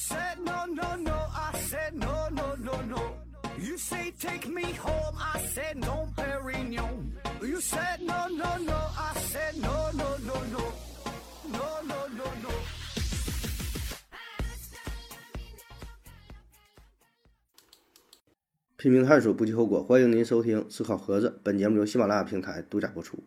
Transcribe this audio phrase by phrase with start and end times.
[0.00, 3.02] said no, no, no, I said no, no, no, no.
[3.58, 7.12] You say take me home, I said no, Perignon.
[7.42, 10.72] You said no, no, no, I said no, no, no, no.
[11.52, 12.50] No, no, no, no.
[18.78, 19.82] 拼命探索，不计后果。
[19.82, 23.22] 欢迎您收听《思考盒子》，本节目由喜马拉雅平台独家播出。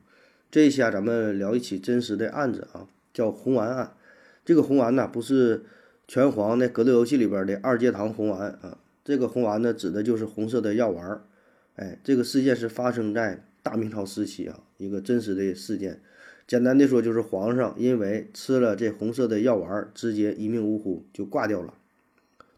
[0.49, 3.95] 这一期啊，咱们聊一起真实的案子啊，叫红丸案。
[4.43, 5.63] 这个红丸呢，不是
[6.13, 11.23] 拳皇那格斗游戏里边的二阶堂红丸啊，这个红丸呢，指的就是红色的药丸儿。
[11.75, 16.03] 哎，这个事件是发生在大明朝时期啊，一个真实的事件。
[16.45, 21.73] 简单的说，就是皇上因为吃了这红色的药丸儿，直接一命呜呼就挂掉了。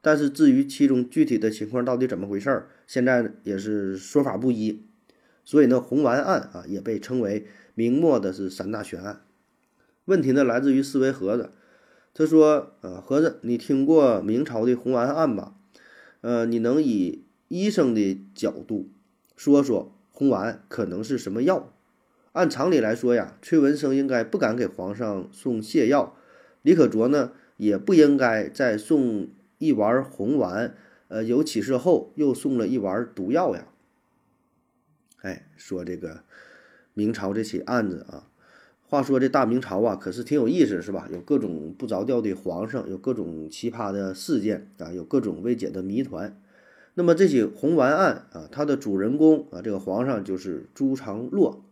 [0.01, 4.83] 但是至于其中具体的情况到底怎么回事儿，现在也是说法不一。
[5.45, 9.21] 所以呢，红丸案啊也被称为明末的是三大悬案。
[10.03, 11.51] 问题呢来自于思维盒子，
[12.15, 15.53] 他说：“呃，盒子，你听过明朝的红丸案吧？
[16.21, 18.89] 呃，你能以医生的角度
[19.35, 21.71] 说说红丸可能是什么药？
[22.31, 26.15] 按常理来说呀，崔文生应该不敢给皇上送泻药，
[26.63, 29.27] 李可灼呢也不应该再送。”
[29.57, 30.75] 一丸红丸，
[31.07, 33.67] 呃，有起色后又送了一丸毒药呀。
[35.21, 36.23] 哎，说这个
[36.93, 38.27] 明朝这起案子啊，
[38.87, 41.09] 话说这大明朝啊，可是挺有意思，是吧？
[41.11, 46.39] 有各种不着调的皇上，有各种奇葩的事件啊，有各种未解的谜团。
[46.93, 51.63] 那么这起红丸案啊，它的主人公啊，这个皇上就是朱常洛，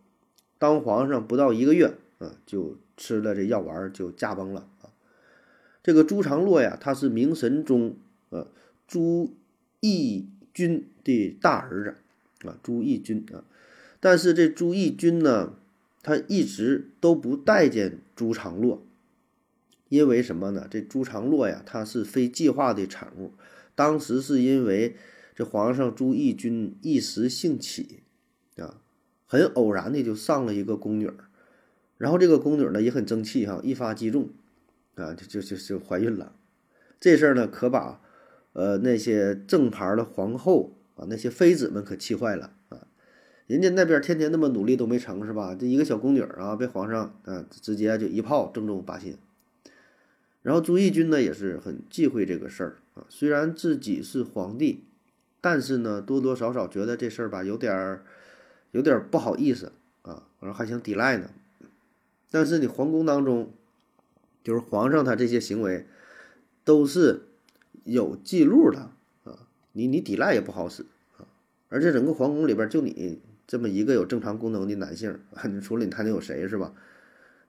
[0.57, 4.89] 当皇上不到一个月啊，就吃了这药丸就驾崩了啊。
[5.83, 7.95] 这个朱常洛呀，他是明神宗
[8.31, 8.47] 呃
[8.87, 9.33] 朱
[9.81, 13.45] 翊钧的大儿子啊，朱翊钧啊。
[13.99, 15.53] 但是这朱翊钧呢，
[16.03, 18.85] 他一直都不待见朱常洛，
[19.89, 20.67] 因为什么呢？
[20.69, 23.33] 这朱常洛呀，他是非计划的产物。
[23.73, 24.95] 当时是因为
[25.33, 28.03] 这皇上朱翊钧一时兴起
[28.57, 28.81] 啊，
[29.25, 31.15] 很偶然的就上了一个宫女儿，
[31.97, 34.29] 然后这个宫女呢也很争气哈，一发击中。
[34.95, 36.35] 啊，就就就就怀孕了，
[36.99, 37.99] 这事儿呢，可把
[38.51, 42.53] 呃那些正牌的皇后啊，那些妃子们可气坏了。
[43.47, 45.55] 人家那边天天那么努力都没成是吧？
[45.55, 49.17] 这一个小宫女啊，被皇上啊直接就一炮正中靶心。
[50.41, 54.83] 然后朱翊钧呢也是很忌讳这个事儿啊，虽然自己是皇帝，
[55.41, 58.03] 但是呢多多少少觉得这事儿吧有点儿
[58.71, 59.71] 有点不好意思
[60.01, 61.29] 啊，然后还想抵赖呢。
[62.31, 63.51] 但是你皇宫当中。
[64.45, 65.87] 就是皇上他这些行为，
[66.65, 67.21] 都是
[67.85, 68.91] 有记录的
[69.23, 70.85] 啊，你你抵赖也不好使
[71.17, 71.23] 啊。
[71.69, 73.21] 而且整个皇宫里边就你
[73.53, 76.73] 这么一个有正常功能的男性啊，你除了你还能有谁是吧？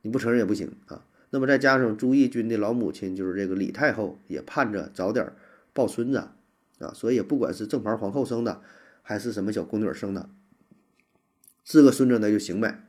[0.02, 1.02] 你不承认也不行啊。
[1.30, 5.32] 那么再加上朱翊钧的老母亲就是这个李太后，也盼着早点
[5.72, 6.18] 抱孙子
[6.78, 8.60] 啊，所以不管是正牌皇后生的，
[9.00, 10.28] 还是什么小宫女生的，
[11.64, 12.84] 是个孙子那就行呗。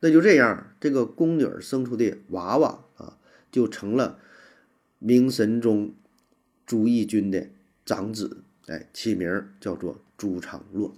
[0.00, 3.18] 那就这样，这个宫女生出的娃娃啊，
[3.52, 4.18] 就成了
[4.98, 5.94] 明神宗
[6.66, 7.46] 朱翊钧的
[7.86, 10.96] 长子，哎，起名叫做朱常洛。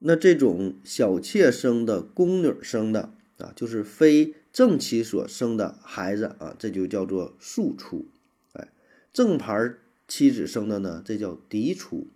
[0.00, 8.06] 那这种小妾生的宫女生的啊，就是非正妻所生的孩子啊，这就叫做庶出。
[8.54, 8.68] 哎，
[9.12, 9.74] 正牌
[10.08, 12.08] 妻子生的呢，这叫嫡出。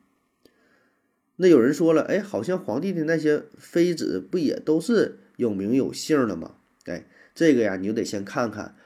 [1.37, 5.19] 那有人说了，哎，好像皇帝的那些妃子不也都是？
[5.37, 6.55] 有名有姓的吗？
[6.85, 8.77] 哎，这个呀，你就得先看看，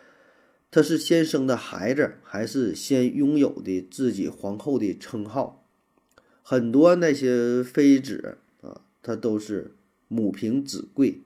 [0.70, 5.66] 他是先生的孩子，还是先拥有的自己皇后的称号。
[6.42, 8.38] 很多那些妃子
[9.08, 9.72] 她都是
[10.06, 11.22] 母凭子贵，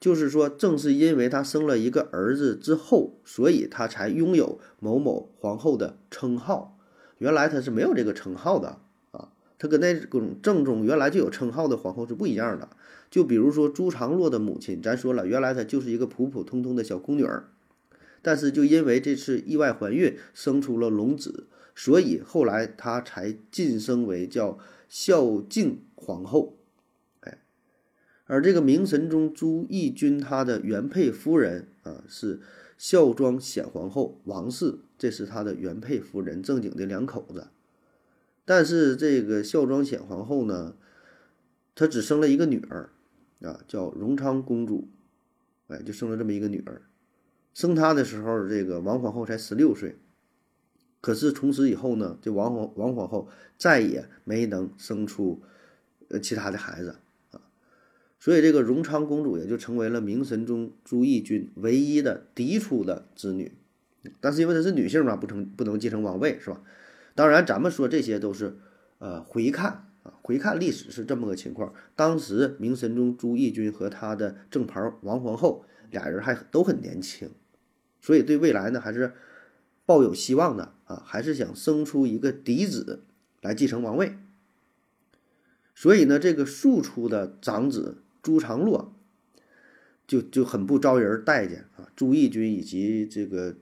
[0.00, 6.76] 就是说，正是因为她生了一个儿子之后，所以她才拥有某某皇后的称号。
[7.18, 8.80] 原来她是没有这个称号的
[9.12, 12.68] 啊，她跟那种正宗原来就有称号的皇后是不一样的。
[13.08, 17.48] 就比如说朱常洛的母亲，咱说了，原来她就是一个普普通通的小宫女儿，
[18.22, 21.46] 但是就因为这次意外怀孕，生出了龙子，
[21.76, 24.58] 所以后来她才晋升为叫
[24.88, 26.57] 孝敬皇后。
[28.28, 32.38] 而这个明神宗朱翊钧他的原配夫人啊是
[32.78, 37.48] 孝庄显皇后王氏，这是他的原配夫人，正经的两口子。
[38.44, 40.76] 但是这个孝庄显皇后呢，
[41.74, 42.90] 她只生了一个女儿。
[43.40, 44.88] 啊，叫荣昌公主，
[45.68, 46.82] 哎，就生了这么一个女儿。
[47.54, 49.96] 生她的时候，这个王皇后才十六岁。
[51.00, 55.40] 可是从此以后呢，这王皇王皇后再也没能生出
[56.08, 56.96] 呃其他的孩子。
[58.20, 63.52] 所以这个荣昌公主也就成为了明神宗朱翊钧唯一的嫡出的子女
[64.20, 66.62] 但是因为她是女性嘛，不成不能继承王位，是吧？
[67.14, 68.56] 当然，咱们说这些都是
[68.98, 71.74] 呃回看啊，回看历史是这么个情况。
[71.94, 77.30] 当时明神宗朱翊钧和他的正牌王皇后俩人还都很年轻，
[78.00, 79.12] 所以对未来呢还是
[79.84, 83.02] 抱有希望的啊，还是想生出一个嫡子
[83.42, 84.16] 来继承王位。
[85.74, 88.92] 所以呢，这个庶出的长子朱常洛
[90.06, 91.88] 就就很不招人待见啊。
[91.96, 93.56] 朱翊钧以及这个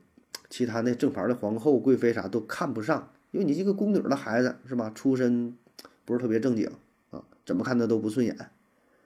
[0.51, 5.57] 其他那正牌的皇后、贵妃啥都看不上，因为你这个宫女的孩子是吧，出身
[6.05, 6.69] 不是特别正经
[7.11, 8.37] 啊，怎么看他都不顺眼。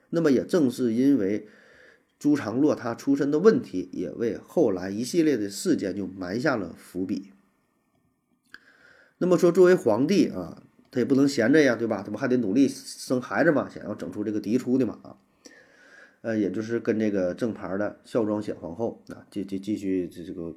[0.09, 1.47] 那么也正是因为
[2.19, 7.33] 朱常洛他出身的问题，也为后来一系列的事件就埋下了伏笔。
[9.19, 10.63] 那么说，作为皇帝啊。
[10.93, 12.03] 他也不能闲着呀，对吧？
[12.05, 13.69] 他不还得努力生孩子嘛？
[13.69, 15.15] 想要整出这个嫡出的嘛啊？
[16.23, 20.55] 呃，也就是跟这个正牌的孝庄显皇后啊，继继继续这这个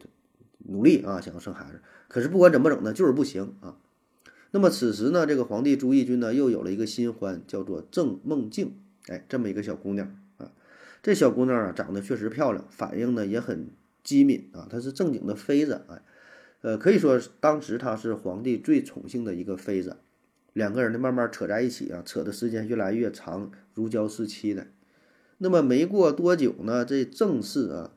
[0.60, 1.82] 努力啊，想要生孩子。
[2.08, 3.78] 可是不管怎么整呢，就是不行啊。
[4.52, 8.76] 那么此时呢，这个皇帝朱翊钧呢，又有了一个新欢，叫做郑梦静。
[9.08, 10.52] 哎，这么一个小姑娘啊，
[11.02, 13.70] 这小姑娘啊，长得确实漂亮，反应呢也很
[14.04, 14.68] 机敏啊。
[14.70, 16.02] 她是正经的妃子，哎，
[16.62, 19.98] 呃，可以说当时她是皇帝最宠幸的一个妃子。
[20.54, 24.68] 两个人呢，慢慢扯在一起啊，扯的时间越来越长，如胶似漆的。
[25.44, 27.92] 那么没过多久呢，这郑氏啊，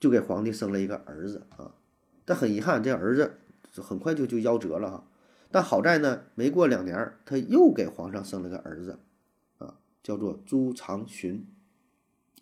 [0.00, 1.74] 就给皇帝生了一个儿子啊。
[2.24, 3.32] 但很遗憾，这儿子
[3.76, 5.04] 很快就就夭折了哈。
[5.50, 8.98] 但好在呢，没过两年，他又给皇上生了个儿子
[9.58, 11.44] 啊，叫做朱常洵。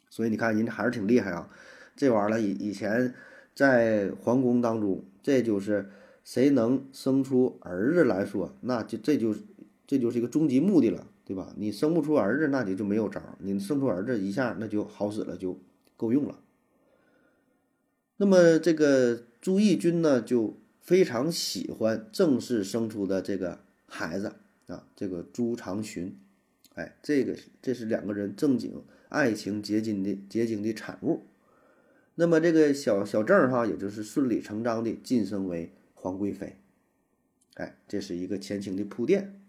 [0.09, 1.51] 所以你看，人家还是挺厉害啊。
[1.97, 3.13] 这玩意儿以以前
[3.55, 5.91] 在皇宫当中，这就是。
[6.25, 9.35] 谁能生出儿子来说，那就这就
[9.87, 11.53] 这就是一个终极目的了，对吧？
[11.59, 15.61] 你生不出儿子，那你就没有招；你生出儿子，一下那就好使了，就
[15.95, 16.41] 够用了。
[18.17, 24.33] 那么这个朱翊钧呢，就非常喜欢正式生出的这个孩子
[24.69, 26.17] 啊，这个朱常洵。
[26.75, 31.27] 哎，这个这是两个人正经爱情结晶的结晶的产物。
[32.15, 35.73] 那么这个小小郑哈，也就是顺理成章的晋升为。
[36.01, 36.57] 皇贵妃，
[37.55, 39.43] 哎，这是一个前情的铺垫。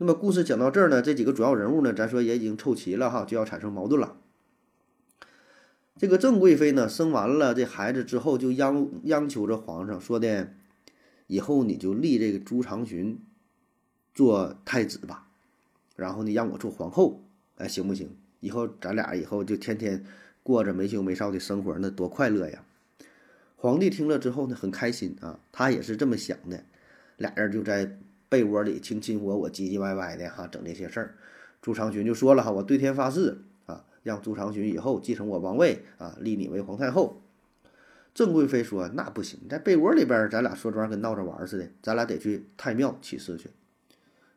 [0.00, 4.16] 那么故事讲到这儿呢，这几个主要人物呢，咱说也已经凑齐了哈，就要产生矛盾了。
[5.96, 10.52] 这个郑贵妃呢，生完了这孩子之后，就央央求着皇上说的，
[11.26, 13.18] 以后你就立这个朱常洵
[14.14, 15.26] 做太子吧，
[15.96, 17.24] 然后呢，让我做皇后，
[17.56, 18.16] 哎，行不行？
[18.38, 20.04] 以后咱俩以后就天天
[20.44, 22.64] 过着没羞没臊的生活，那多快乐呀！
[23.56, 26.62] 皇帝听了之后呢，很开心啊，他也是这么想的，
[27.16, 27.98] 俩人就在
[28.28, 31.14] 被窝里卿卿我我、唧唧歪歪的哈，整这些事儿。
[31.60, 37.22] 朱常洵就说了哈，我对天发誓啊，让朱常洵以后继承我王位啊，立你为皇太后。
[38.14, 43.50] 郑贵妃说那不行，在被窝里边咱俩说这玩意儿跟闹着玩似的，咱俩得去太庙起誓去。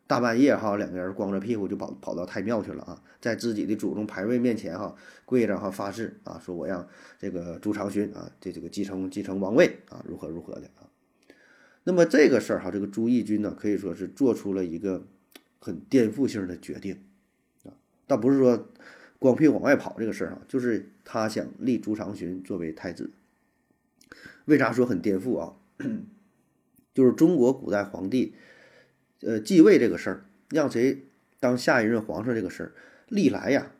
[0.05, 4.93] 大半夜哈，两个人光着屁股就跑跑到太庙去了啊，在自己的祖宗牌位面前哈
[5.25, 10.90] 跪着哈发誓啊，说我让这个朱常洵啊这这个继承继承王位啊，如何如何的啊。
[11.83, 15.07] 那么这个事儿哈，这个朱翊钧呢可以说是做出了一个
[15.59, 16.97] 很颠覆性的决定
[17.63, 17.73] 啊，
[18.07, 18.69] 倒不是说
[19.19, 23.11] 光屁股往外跑这个事儿啊，就是他想立朱常洵作为太子。
[24.45, 25.53] 为啥说很颠覆啊？
[26.93, 28.33] 就是中国古代皇帝。
[29.23, 31.03] 呃，继位这个事儿，让谁
[31.39, 32.71] 当下一任皇上这个事儿，
[33.07, 33.71] 历来呀，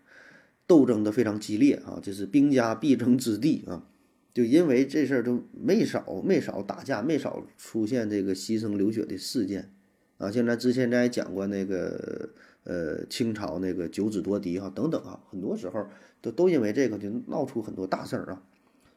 [0.68, 3.88] 斗争的非常激烈啊，这是兵家必争之地啊。
[4.34, 9.74] 就因为这事儿都没少没少打架，没少出现这个牺牲流血的事件
[10.18, 10.32] 啊。
[10.32, 12.30] 像咱之前咱也讲过那个
[12.64, 15.88] 呃清朝那个九子夺嫡哈等等啊，很多时候
[16.22, 18.44] 都都因为这个就闹出很多大事儿啊，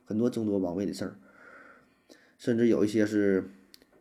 [0.04, 1.16] 很多争夺王位的事儿，
[2.38, 3.50] 甚至有一些是。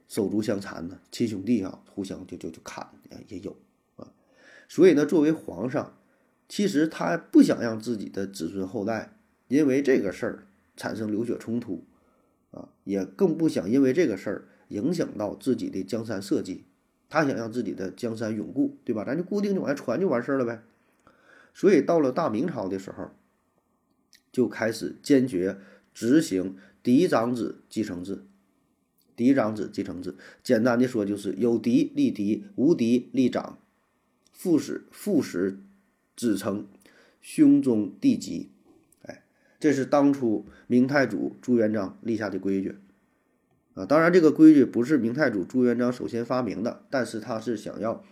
[0.05, 2.87] 手足相残的亲兄弟啊，互相就就就砍
[3.29, 3.55] 也有
[3.95, 4.11] 啊，
[4.69, 5.97] 所以呢，作为皇上，
[6.47, 10.43] 其实他不想让自己的子孙后代因为这个事儿
[10.75, 11.85] 产生流血冲突
[12.51, 16.65] 啊，也更不想因为这个事儿影响到自己的江山社稷。
[17.09, 19.03] 他想让自己的江山永固，对吧？
[19.05, 20.63] 咱就固定就往下传就完事儿了呗。
[21.53, 23.11] 所以到了大明朝的时候，
[24.31, 25.59] 就开始坚决
[25.93, 28.23] 执行嫡长子继承制。
[29.15, 33.59] 嫡长子继承制，简单的说就是有嫡立嫡，无嫡立长，
[34.31, 35.59] 父使父使
[36.15, 36.65] 子承
[37.21, 38.49] 兄终弟及。
[39.63, 42.75] 这是当初明太祖朱元璋立下的规矩
[43.75, 43.85] 啊。
[43.85, 48.03] 当然，这个规矩不是明太祖朱元璋首先发明的，但是他是想要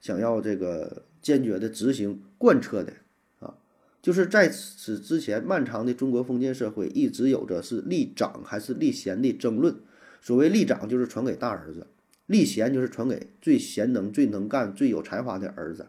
[0.00, 2.92] 想要这个坚决的执行贯彻的
[3.40, 3.56] 啊。
[4.00, 9.74] 就是在此之前，漫长的中国封建社会一直有着是立长还是立贤的争论。
[10.20, 11.88] 所谓立长，就是传给大儿子；
[12.26, 15.88] 立贤，就是传给最贤能、最能干、最有才华的儿子。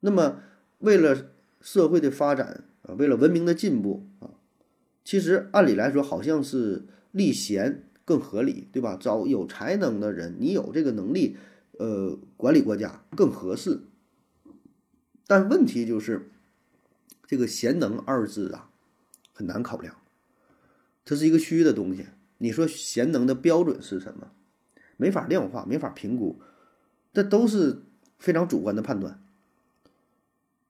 [0.00, 0.42] 那么，
[0.80, 1.30] 为了
[1.62, 2.64] 社会的发展
[2.94, 4.30] 为了文明的进步啊，
[5.04, 8.96] 其实按理来说，好像是立贤更合理，对吧？
[9.00, 11.36] 找有才能的人，你有这个能力，
[11.78, 13.80] 呃，管理国家更合适。
[15.26, 16.30] 但问题就是。
[17.30, 18.70] 这个贤能二字啊，
[19.34, 19.94] 很难考量，
[21.04, 22.06] 它是一个虚的东西。
[22.38, 24.30] 你说贤能的标准是什么？
[24.96, 26.40] 没法量化，没法评估，
[27.12, 27.82] 这都是
[28.18, 29.22] 非常主观的判断。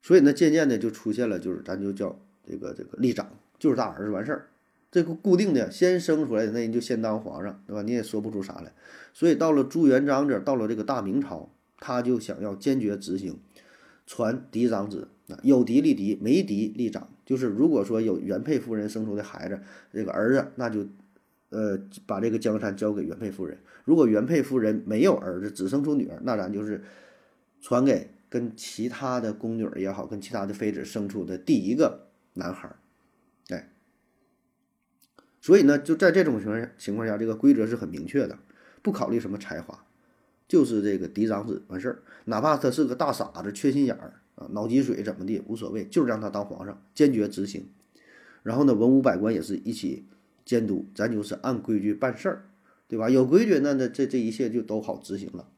[0.02, 3.28] 所以呢，渐渐的就出现了，就是咱就叫这个这个立长，
[3.58, 4.48] 就是大儿子完事儿。
[4.90, 7.82] 这个固定的，先生出来的那人就先当皇上，对吧？
[7.82, 8.72] 你也说不出啥来。
[9.12, 13.38] 所以到了朱元璋这，到了这个大明朝，他就想要坚决执行
[14.06, 15.08] 传嫡长子。
[15.42, 17.06] 有嫡立嫡，没嫡立长。
[17.26, 19.60] 就是如果说有原配夫人生出的孩子，
[19.92, 20.86] 这个儿子，那就，
[21.50, 23.58] 呃，把这个江山交给原配夫人。
[23.84, 26.82] 如果原配夫人没有儿子，只生出女儿，那咱就是
[27.60, 32.76] 传给跟其他的宫女也好，跟其他的妃子生出的第一个男孩儿。
[33.48, 33.70] 哎，
[35.40, 38.38] 所以呢，就在这种情况情况下，这个规则是很明确的，
[38.82, 39.84] 不考虑什么才华，
[40.46, 44.20] 就是这个嫡长子完事儿，哪怕他是个大傻子、缺心眼儿。
[44.34, 47.68] 啊，脑积水怎么地无所谓，就是让他当皇上，坚决执行。
[48.44, 50.06] 然后呢，文武百官也是一起
[50.44, 52.44] 监督，咱就是按规矩办事儿，
[52.86, 53.10] 对吧？
[53.10, 55.48] 有规矩，那那这这一切就都好执行了。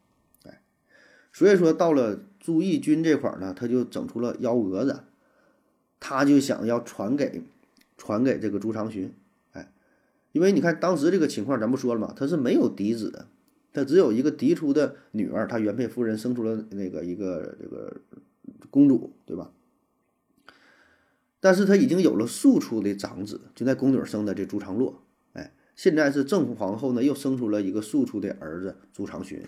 [1.33, 5.05] 所以说到了朱翊钧这块儿呢，他就整出了幺蛾子，
[5.99, 7.43] 他就想要传给
[7.97, 9.13] 传给这个朱长洵。
[9.53, 9.73] 哎，
[10.33, 13.27] 因为你看当时这个情况，咱不说了嘛，他是没有嫡子的，
[13.73, 17.97] 他只有一个嫡出的女儿，他原配夫人生出了那个一个这个。
[18.69, 19.51] 公主对吧？
[21.41, 25.03] 但是他已经有了庶出的长子，就在宫女生的这朱常洛。
[25.33, 29.43] 哎，现在是正皇后呢，又生出了一个庶出的儿子朱长洵，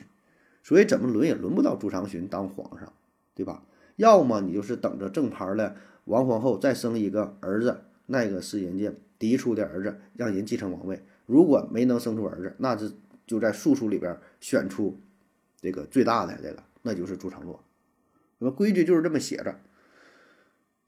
[0.63, 2.93] 所以怎么轮也轮不到朱长洵当皇上，
[3.35, 3.65] 对吧？
[3.97, 11.03] 要么你就是等着正牌的王皇后再生一个儿子，那个是人家嫡出的儿子，让人继承王位。
[11.27, 12.93] 如果没能生出儿子，那是
[13.27, 14.99] 就在庶出里边选出
[15.61, 17.63] 这个最大的这个，那就是朱常洛。
[18.39, 19.61] 那么规矩就是这么写着，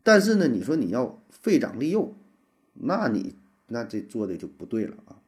[0.02, 2.14] 但是呢，你说你要废长立幼，
[2.74, 3.36] 那你
[3.68, 5.20] 那这做的就不对了啊！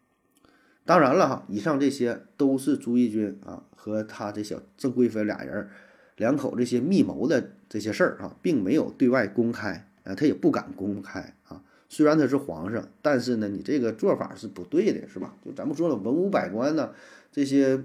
[0.87, 5.69] 当然了哈，以上这些都是朱翊钧啊和他这小郑贵妃俩人
[6.17, 11.63] 两口这些密谋的这些事儿啊，并没有对外公开啊，他也不敢公开啊。
[11.89, 15.37] 虽然他是皇上，但是呢，你这个做法是不对的，是吧？
[15.45, 16.93] 就咱们说了，文武百官呢，
[17.31, 17.83] 这些。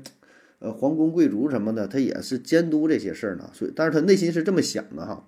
[0.63, 5.27] 呃，皇宫贵族什么的，他也是监督这些事儿呢，所以，但是他内心是这么想的哈。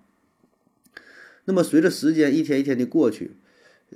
[1.46, 3.32] 那么，随着时间一天一天的过去，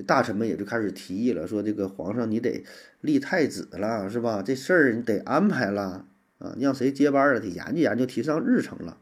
[0.05, 2.63] 大臣们也就开始提议了，说这个皇上你得
[3.01, 4.43] 立太子了，是吧？
[4.43, 6.05] 这事儿你得安排了
[6.39, 7.39] 啊，让谁接班啊？
[7.39, 8.97] 得研究研究，提上日程了。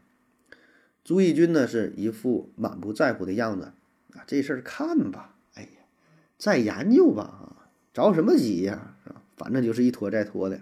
[1.04, 3.72] 朱翊钧呢，是一副满不在乎的样子
[4.14, 5.68] 啊，这事儿看吧，哎呀，
[6.38, 8.96] 再研究吧啊，着什么急呀？
[9.04, 9.22] 是吧？
[9.36, 10.60] 反正就是一拖再拖的。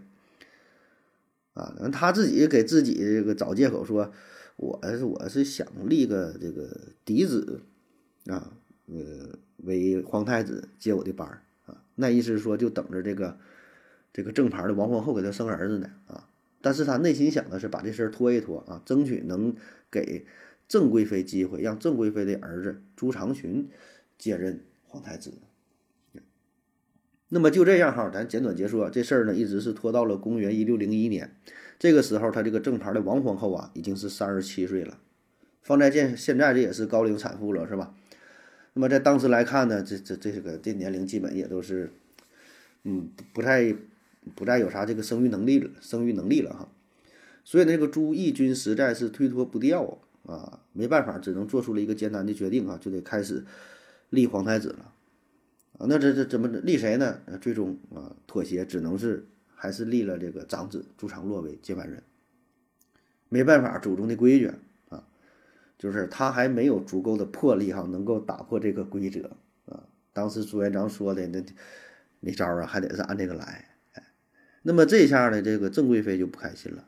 [1.55, 4.12] 啊，他自己给自己这个找借口说，
[4.57, 6.69] 我是我是想立个这个
[7.05, 7.61] 嫡子，
[8.26, 8.53] 啊，
[8.87, 11.83] 呃，为皇太子接我的班儿啊。
[11.95, 13.39] 那意思是说，就等着这个
[14.13, 16.29] 这个正牌的王皇后给他生儿子呢啊。
[16.61, 19.55] 但是他内心想的是把这事儿拖一拖啊，争取能
[19.91, 20.25] 给
[20.67, 23.67] 郑贵妃机会，让郑贵妃的儿子朱长洵
[24.17, 25.33] 接任皇太子。
[27.29, 31.37] 那么就这样哈，咱简短结束这事儿呢，一直是拖到了公元一六零一年，
[31.79, 34.99] 这个时候他这个正牌的王皇后啊，已经是三十七岁了，
[35.61, 37.95] 放在现现在这也是高龄产妇了，是吧？
[38.75, 41.90] 那么在当时来看呢，这这这个这年龄基本也都是，
[42.83, 43.75] 嗯，不太
[44.35, 46.69] 不再有啥这个生育能力了，生育能力了哈。
[47.45, 53.45] 所以那个朱翊钧实在是推脱不掉啊，没办法，只能做出了一个艰难的决定啊，就得开始
[54.11, 54.93] 立皇太子了。
[55.78, 57.21] 啊，那这这怎么立谁呢？
[57.40, 62.02] 最终啊，妥协只能是还是立了这个长子朱常洛为接班人。
[63.28, 64.50] 没办法，祖宗的规矩，
[65.78, 69.31] 就是他还没有足够的魄力哈，能够打破这个规则
[69.66, 69.83] 啊。
[70.12, 71.45] 当时朱元璋说的那
[72.21, 73.66] 没招啊，还得是按这个来。
[73.93, 74.02] 哎，
[74.62, 76.85] 那么这下呢，这个郑贵妃就不开心了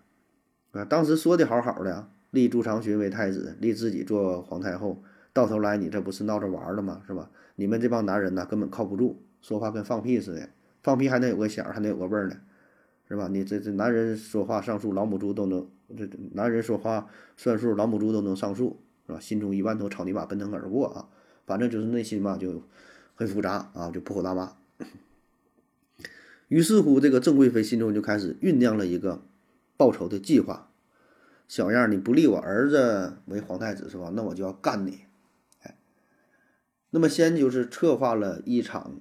[0.72, 0.84] 啊。
[0.84, 5.02] 当时说的好好的，立朱长洵为太子，立自己做皇太后，
[5.32, 7.02] 到头来你这不是闹着玩的吗？
[7.06, 7.30] 是吧？
[7.56, 10.48] 你们这帮男人呢，根本靠不住，说话跟放屁似的，
[10.82, 12.36] 放屁还能有个响，还能有个味儿呢，
[13.08, 13.28] 是吧？
[13.28, 15.66] 你这这男人说话上树，老母猪都能；
[15.96, 19.20] 这男人说话算数，老母猪都能上树是吧？
[19.20, 21.08] 心中一万头草泥马奔腾而过啊，
[21.44, 22.62] 反正就是内心嘛就
[23.14, 24.56] 很复杂啊，就破口大骂。
[26.48, 29.20] 于是乎，这个郑贵妃心中就开始酝酿了一个
[29.76, 30.70] 报仇的计划。
[31.48, 34.10] 小样，你不立我儿子为皇太子是吧？
[34.14, 35.00] 那我就要干你。
[35.62, 35.76] 哎，
[36.90, 38.96] 那么先就是策划了一场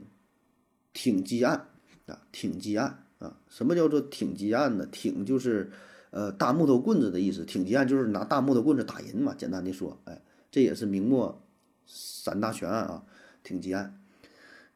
[0.93, 1.67] 挺击案
[2.07, 3.37] 啊，挺击案啊。
[3.47, 4.87] 什么叫做挺击案呢？
[4.91, 5.71] 挺就是
[6.15, 9.35] 呃大木头棍子的意思，挺击案就是拿大木头棍子打人嘛。
[9.37, 11.43] 简单的说，哎，这也是明末
[11.85, 13.03] 三大悬案啊，
[13.43, 13.99] 挺击案。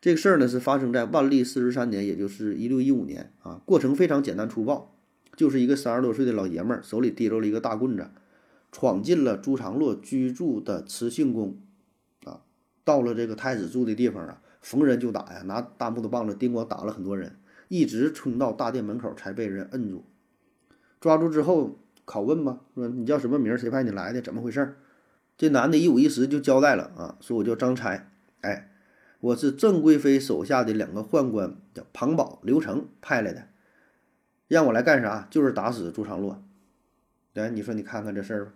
[0.02, 3.62] 这个事儿呢是发生在万历四十三年，也就是一六一五年啊。
[3.66, 4.94] 过程非常简单粗暴。
[5.38, 8.10] 就是一个三十多岁的老爷们儿，手里提着了一个大棍子，
[8.74, 11.58] 闯进了朱常洛居住的慈庆宫，
[12.26, 12.42] 啊，
[12.84, 17.38] 到了这个太子住的地方啊，逢人就打呀，拿大木头棒子叮咣打了很多人，
[17.70, 20.04] 一直冲到大殿门口才被人摁住。
[21.00, 23.58] 抓住之后拷问吧，说你叫什么名？
[23.58, 24.22] 谁派你来的？
[24.22, 24.76] 怎么回事？
[25.38, 28.10] 这男的一五一十就交代了啊，说我叫张才，
[28.42, 28.70] 哎，
[29.22, 33.44] 我是郑贵妃手下的两个宦官，叫庞宝、刘成派来的。
[34.50, 35.28] 让我来干啥？
[35.30, 36.44] 就是打死朱常洛。
[37.34, 38.52] 来，你说你看看这事儿吧。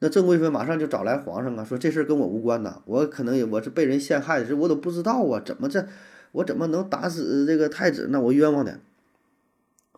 [0.00, 5.86] 那郑贵妃马上就找来皇上啊，说这事儿跟我无关呐，我可能也我是被人陷害的，这我都不知道啊，怎么这
[6.32, 8.08] 我怎么能打死这个太子？
[8.10, 8.80] 那我冤枉的。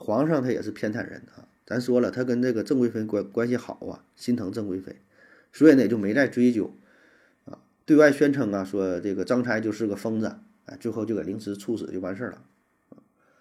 [0.05, 4.97] 皇上他也是偏袒人啊，咱说了，他跟这个郑贵妃关关系好啊，心疼郑贵妃，
[5.51, 6.75] 所以呢就没再追究
[7.47, 12.43] 啊，对外宣称啊说这个张差就是个疯子，哎，最后就给凌迟处死就完事儿了。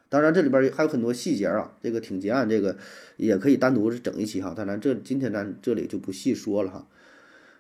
[0.08, 2.78] 当然，这里边还有很多细节啊，这个挺结案，这个
[3.18, 4.54] 也可以单独是整一期哈。
[4.56, 6.88] 当然，这今天咱这里就不细说了哈。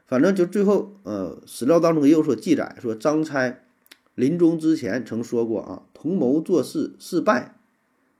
[0.05, 3.59] 反正就最后，呃，史料当中也有所记载，说张差
[4.13, 7.55] 临终之前曾说过啊：“同谋做事事败，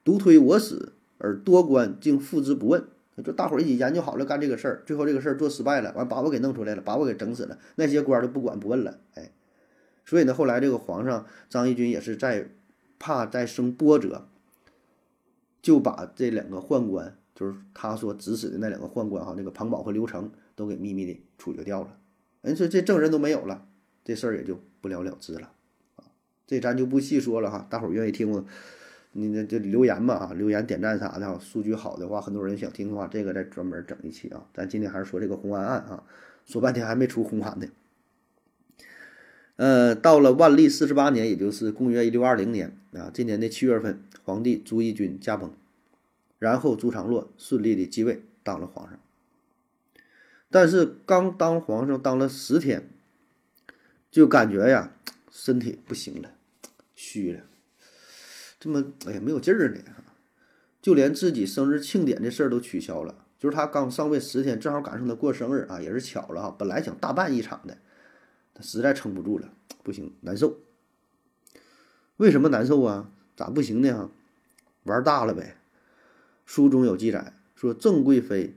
[0.04, 2.86] 独推我死，而多官竟复之不问。”
[3.24, 9.00] 就大伙儿一起研究好了干这个事儿，最后这个事儿做失败了，完把我给弄出来了，把我给整死了，那些官儿都不管不问了。
[9.14, 9.32] 哎，
[10.06, 12.50] 所以呢，后来这个皇上张义军也是在。
[13.00, 14.30] 怕再生波折，
[15.62, 21.98] 就把这两个宦官，就是他所指使的那两个宦官哈，那个庞宝和刘成都给秘密的处决掉了。
[22.44, 23.66] 人说这证人都没有了，
[24.06, 25.52] 这事儿也就不了了之了
[25.98, 26.06] 啊。
[26.48, 28.46] 这咱就不细说了哈，大伙儿愿意听，
[29.14, 31.40] 你那就留言吧啊，留言点赞啥的。
[31.40, 34.46] 数据好的话，很多人想听的话，这个再专门整一期啊。
[34.54, 36.04] 咱今天还是说这个红安案啊，
[36.46, 37.68] 说半天还没出红安呢。
[39.56, 45.52] 呃，到了万历四十八年，也就是公元一六二零年啊，今年的七月份，皇帝朱翊钧驾崩，
[46.40, 49.00] 然后朱常洛顺利的继位当了皇上。
[50.50, 52.90] 但是刚当皇上当了十天，
[54.10, 54.92] 就感觉呀
[55.32, 56.32] 身体不行了，
[56.96, 57.42] 虚了，
[58.64, 59.82] 这么哎呀没有劲儿呢，
[60.82, 63.26] 就连自己生日庆典的事儿都取消了。
[63.38, 66.56] 就是他刚上位十天，正好赶上他过生日啊，也是巧了哈。
[66.58, 67.78] 本来想大办一场的。
[68.54, 69.52] 他实在撑不住了，
[69.84, 70.60] 不行，难受。
[72.16, 73.12] 为什么难受啊？
[73.36, 74.10] 咋不行呢？
[74.84, 75.58] 玩大了呗。
[76.46, 78.56] 书中有记载说，郑贵妃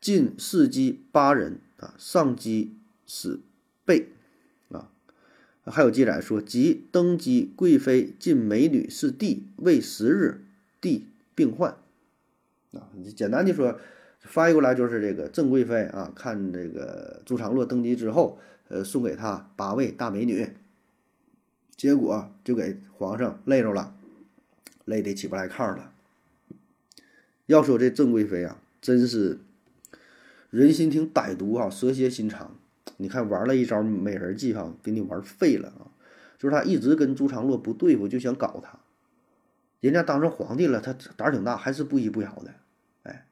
[0.00, 2.74] 进侍姬八人啊，上姬
[3.06, 3.42] 死
[3.84, 4.15] 备啊。
[5.66, 10.40] 还有记载说，即登基贵妃进美女是帝未十日，
[10.80, 11.76] 帝病患
[12.72, 12.88] 啊。
[13.14, 13.78] 简单的说，
[14.20, 18.38] 翻译过来就是这个郑贵妃啊，看这个朱常洛登基之后。
[18.68, 20.44] 呃，送给他八位大美女，
[21.76, 23.94] 结果就给皇上累着了，
[24.84, 25.92] 累得起不来炕了。
[27.46, 29.38] 要说这郑贵妃啊，真是
[30.50, 32.58] 人心挺歹毒啊，蛇蝎心肠。
[32.98, 35.92] 你看玩了一招美人计哈，给你玩废了啊！
[36.38, 38.78] 就是他一直跟朱常洛不对付，就想搞他。
[39.80, 42.54] 人家当上皇帝了，他胆儿挺大，还是不依不饶的。
[43.02, 43.26] 哎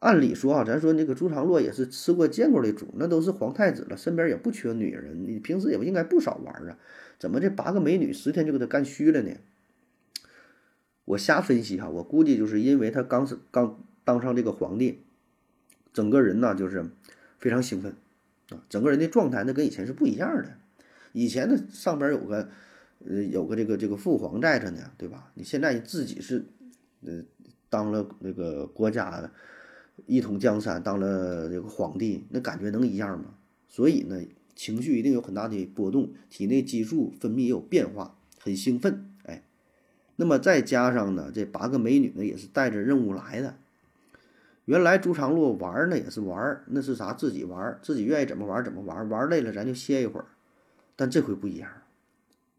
[0.00, 6.78] 按理说啊，咱说那个朱常洛也是吃过见过的主，那都是皇太子了，身边也不缺女人，你平时也应该不少玩啊？
[7.18, 9.36] 怎么这八个美女十天就给他干虚了呢？
[11.04, 15.02] 我瞎分析哈，我估计就是因为他刚是刚当上这个皇帝，
[15.92, 16.86] 整个人呢就是
[17.38, 17.94] 非常兴奋
[18.50, 20.50] 啊，整个人的状态那跟以前是不一样的。
[21.12, 22.48] 以前呢上边有个
[23.06, 25.32] 呃有个这个这个父皇在着呢，对吧？
[25.34, 26.44] 你现在自己是
[27.04, 27.22] 呃
[27.68, 29.30] 当了那个国家。
[30.06, 33.34] 一统江山，当了这个皇帝，那感觉能一样吗？
[33.68, 34.18] 所以呢，
[34.56, 39.10] 情绪一定有很大的波动，体内激素分泌也有变化，很兴奋。
[39.24, 39.42] 哎，
[40.16, 43.58] 那么再加上呢，这八个美女呢也是带着任务来的。
[44.70, 47.12] 原来朱常洛玩呢也是玩，那是啥？
[47.12, 50.26] 自己玩，自己愿意怎么玩怎么玩，玩累了咱就歇一会儿。
[50.94, 51.68] 但这回不一样，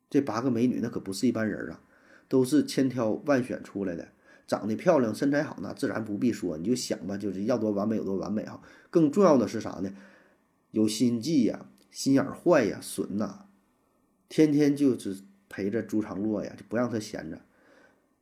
[0.09, 1.79] 这八个美女那可不是一般人啊，
[2.27, 4.09] 都是千挑万选出来的。
[4.45, 6.57] 长得漂亮，身材好，那自然不必说。
[6.57, 8.59] 你就想吧，就是要多完美有多完美啊！
[8.89, 9.89] 更重要的是啥呢？
[10.71, 13.45] 有心计呀，心眼坏呀，损呐，
[14.27, 17.39] 天天就是陪着朱常洛呀，就不让他闲着，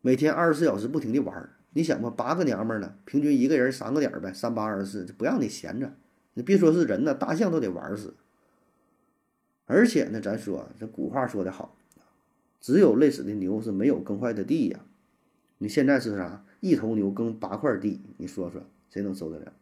[0.02, 1.56] 每天二十四小时不停的玩儿。
[1.72, 5.94] 你想吧，八个娘们儿呢，平均一个人三个点儿呗，三八二十四，就不让你闲着。
[6.34, 8.16] 你别说是人呢，大象都得玩死。
[9.66, 11.76] 而且呢，咱说这古话说的好，
[12.60, 14.80] 只有累死的牛是没有耕坏的地呀。
[15.60, 16.44] 你现在是啥？
[16.62, 19.54] 一头牛耕八块地，你说说谁能受得了？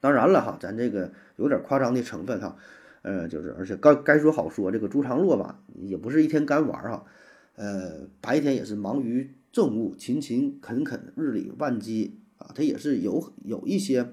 [0.00, 2.56] 当然了哈，咱这个有点夸张的成分哈，
[3.02, 7.06] 呃，就是而且该该说好说，这个朱常洛吧，也不是一天干玩哈，
[7.54, 14.12] 呃，白天也是忙于政务，勤勤恳恳，日理万机啊，他也是有有一些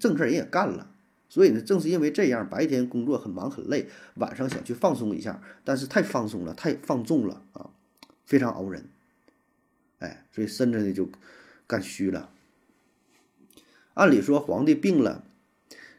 [0.00, 0.90] 正事儿也干了。
[1.28, 7.70] 所以呢，正是因为这样，白天工作很忙很累，晚上想去放松一下，但是太放松了，太放纵了啊，
[8.26, 8.86] 非常熬人。
[10.00, 11.08] 哎，所以身子呢就
[11.68, 12.30] 干虚了。
[13.94, 15.22] 按理说皇帝病了，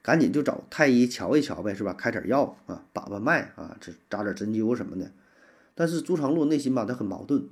[0.01, 1.93] 赶紧就找太医瞧一瞧呗，是吧？
[1.93, 5.09] 开点药啊，把把脉啊，这扎点针灸什么的。
[5.73, 7.47] 但是朱常洛内心吧，他很矛盾。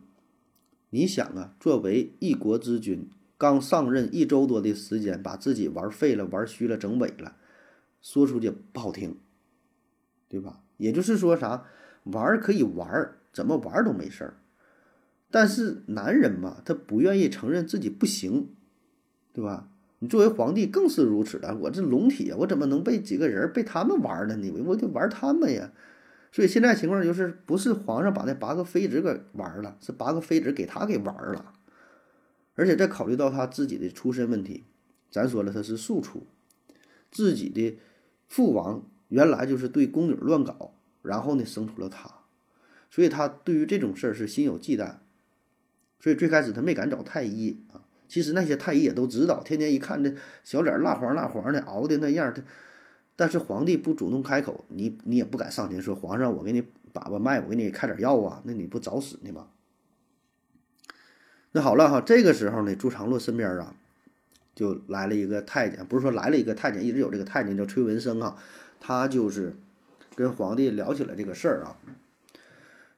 [0.91, 7.37] 你想啊，作为一国之君，刚上任一周多的时间，把自己玩废了、玩虚了、整萎了。
[8.01, 9.15] 说出去不好听，
[10.27, 10.59] 对吧？
[10.77, 11.65] 也就是说啥，
[12.03, 14.33] 玩可以玩，怎么玩都没事儿。
[15.29, 18.49] 但是男人嘛，他不愿意承认自己不行，
[19.31, 19.69] 对吧？
[19.99, 21.55] 你作为皇帝更是如此的。
[21.55, 24.51] 我这龙体，我怎么能被几个人被他们玩了呢？
[24.65, 25.71] 我得玩他们呀。
[26.31, 31.53] 所以现在情况就是，不是皇上把那八个妃子给玩了，是八个妃子给他给玩了。
[32.55, 34.65] 而且再考虑到他自己的出身问题，
[35.09, 36.27] 咱说了他是庶出，
[37.11, 37.79] 自己的。
[38.27, 42.09] 父王原来就是对宫女乱搞，然后呢生出了他，
[42.89, 44.99] 所以他对于这种事儿是心有忌惮，
[45.99, 47.83] 所以最开始他没敢找太医啊。
[48.07, 50.15] 其实那些太医也都知道，天天一看这
[50.45, 52.41] 小脸蜡黄蜡黄的，熬的那样，他
[53.21, 59.45] 但是皇帝不主动开口，你你也不敢上前说皇上，我给你把把脉，我给你开点药啊，那你不找死呢吗？
[61.51, 63.75] 那好了哈，这个时候呢，朱常洛身边啊。
[64.55, 68.35] 就来了一个太监，不是说来了一个太监，一直有这个太监叫崔文生啊，
[68.79, 69.55] 他就是
[70.15, 71.77] 跟皇帝聊起来这个事儿啊。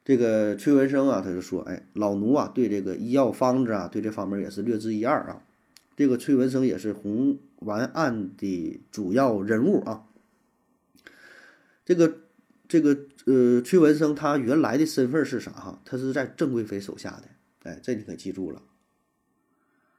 [0.05, 5.41] 这个崔文生啊，他就说：“哎，老奴啊，对这个医药方子啊，对这方面也是略知一二啊。
[5.97, 10.05] 这个崔文生也是红丸案的主要人物啊。
[11.85, 12.17] 这个
[12.67, 15.81] 这个呃，崔文生他原来的身份是啥哈？
[15.85, 17.23] 他是在郑贵妃手下的，
[17.63, 18.61] 哎，这你可记住了。”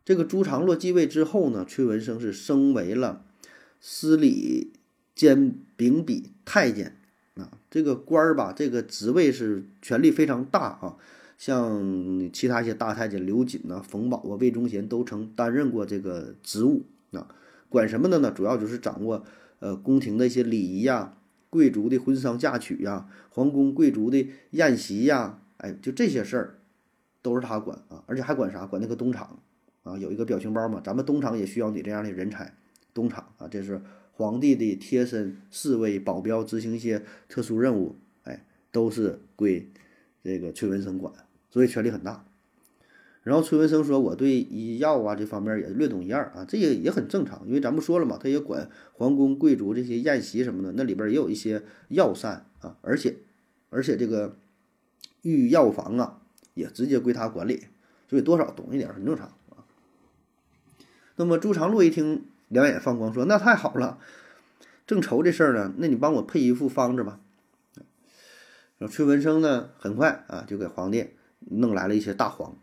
[0.04, 3.24] 这个朱常洛继位之后呢，崔文生是升为了
[3.80, 4.72] 司礼
[5.14, 6.98] 监秉笔太监
[7.36, 10.96] 啊，这个官儿吧，这个职位是权力非常大啊。
[11.38, 17.34] 像其他一些大太监刘瑾呐、冯保啊、魏忠贤都曾担任过这个职务啊。
[17.68, 18.30] 管什么的呢？
[18.30, 19.24] 主要就是掌握
[19.58, 21.16] 呃宫廷的一些礼仪呀、
[21.54, 26.58] 贵族的婚丧嫁娶呀、皇宫贵族的宴席呀，哎，就这些事儿
[27.22, 28.66] 都是他管啊，而且还管啥？
[28.66, 29.38] 管那个东厂。
[29.84, 32.52] 啊，有一个表情包嘛，咱们东厂也需要你这样的人才。
[32.92, 33.80] 东厂啊，这是
[34.14, 39.70] 皇帝的贴身侍卫、保镖，执行一些特殊任务，哎，都是归
[40.24, 41.14] 这个崔文生管，
[41.50, 42.24] 所以权力很大。
[43.24, 53.16] 然后崔文生说：“我对医药啊这方面也略懂一二啊，这也也很正常，因为咱们说了嘛，他也管皇宫贵族这些宴席什么的，那里边也有一些药膳啊，而且
[53.70, 54.37] 而且这个
[55.22, 56.20] 御药房啊
[56.52, 57.64] 也直接归他管理，
[58.10, 59.64] 所以多少懂一点很正常啊。”
[61.16, 63.98] 那么朱常洛一听，两眼放光，说：“那太好了，
[64.87, 65.72] 正愁这事儿呢。
[65.78, 67.18] 那你帮我配一副方子吧。”
[68.76, 71.06] 然后崔文生呢，很快啊就给皇帝
[71.38, 72.58] 弄来了一些大黄，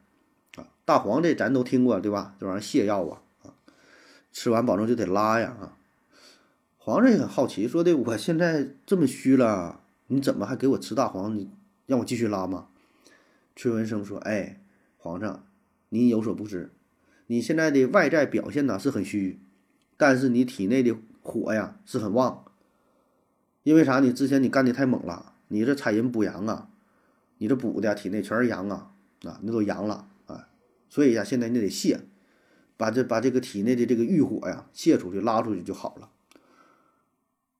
[0.85, 2.35] 大黄这咱都听过对吧？
[2.39, 3.53] 这玩意儿泻药啊，啊，
[4.33, 5.77] 吃完保证就得拉呀啊。
[6.77, 11.37] 皇上也很好奇，说的我现在这么虚了，你怎么还给我吃大黄？
[11.37, 11.49] 你
[11.85, 12.67] 让我继续拉吗？
[13.55, 14.59] 崔文生说：“哎，
[14.97, 15.43] 皇上，
[15.89, 16.71] 您有所不知。”
[17.27, 19.39] 你现在的外在表现呢是很虚，
[19.95, 22.43] 但是你体内的火呀是很旺。
[23.63, 23.99] 因为啥？
[23.99, 26.67] 你之前你干的太猛了，你这采阴补阳啊，
[27.37, 28.91] 你这补的体内全是阳啊
[29.23, 30.07] 啊，那都阳了，
[30.91, 32.01] 所以呀，现在你得泄，
[32.75, 36.09] 把这把这个体内的这个欲火呀泄出去，拉出去就好了。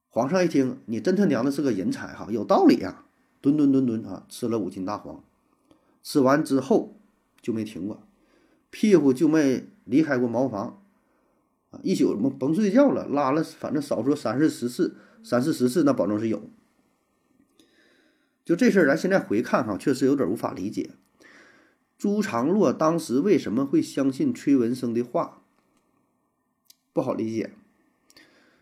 [0.10, 3.06] 皇上一听，你真他娘的是个人才哈，有道理呀，
[3.40, 5.24] 吨吨吨吨啊，吃了五斤大黄，
[6.04, 6.98] 吃完之后
[7.42, 8.06] 就没停过。
[8.70, 10.84] 屁股就没离开过茅房，
[11.70, 16.50] 啊，一宿甭甭睡觉了，拉了反正少说三四十次，三四十次那保证是有。
[18.44, 20.90] 就这事儿，咱现在回看哈，确实有点无法理解，
[22.02, 25.44] 朱常洛当时为什么会相信崔文生的话？
[26.94, 27.52] 不好理解。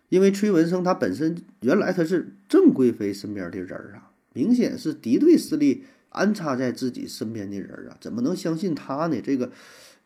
[0.10, 9.22] 因为崔文生他本身原来他是郑贵妃身边的人儿啊，明显是敌对势力安插在自己身边的人儿啊，怎么能相信他呢？
[9.22, 9.54] 这个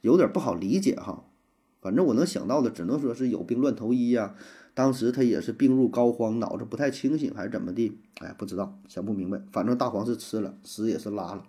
[0.02, 1.26] 有点不好理解哈。
[1.82, 4.36] 反正我能想到的，只能说是有病乱投医呀。
[4.76, 7.98] 当时他也是病入膏肓，脑子不太清醒，还是怎么地？
[8.20, 9.42] 哎，不知道，想不明白。
[9.52, 11.48] 反正大黄是吃了，屎也是拉了。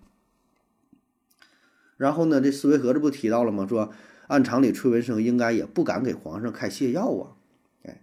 [1.96, 3.66] 然后呢，这思维盒子不提到了吗？
[3.68, 3.92] 说
[4.26, 7.36] 按常理，崔文生应该也不敢给皇上开泻药啊。
[7.82, 8.02] 哎，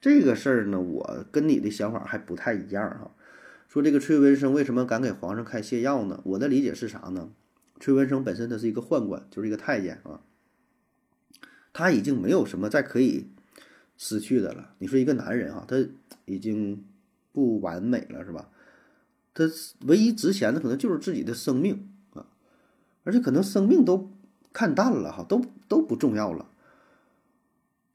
[0.00, 3.10] 这个事儿呢，我跟你的想法还不太一样哈。
[3.68, 6.20] 说这个崔文生为什么敢给皇上开泻药呢？
[6.24, 7.30] 我的理解是啥呢？
[7.78, 10.20] 崔文生本身他是一个宦官，就是一个太监啊。
[11.72, 13.28] 他已经没有什么再可以
[13.96, 14.74] 失去的了。
[14.78, 15.76] 你说一个男人啊，他
[16.24, 16.84] 已经
[17.32, 18.48] 不完美了，是吧？
[19.32, 19.44] 他
[19.86, 21.88] 唯一值钱的可能就是自己的生命，
[23.04, 24.10] 而且可能生命都
[24.52, 26.46] 看淡了哈，都都不重要了。